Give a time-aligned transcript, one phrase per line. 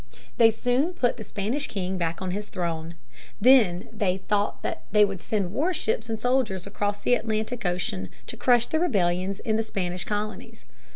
[0.37, 2.95] They soon put the Spanish king back on his throne.
[3.39, 3.61] They
[3.91, 8.65] then thought that they would send warships and soldiers across the Atlantic Ocean to crush
[8.65, 10.65] the rebellions in the Spanish colonies.